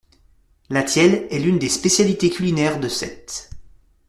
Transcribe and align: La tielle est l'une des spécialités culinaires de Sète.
La 0.71 0.81
tielle 0.81 1.27
est 1.29 1.37
l'une 1.37 1.59
des 1.59 1.69
spécialités 1.69 2.31
culinaires 2.31 2.79
de 2.79 2.87
Sète. 2.87 3.51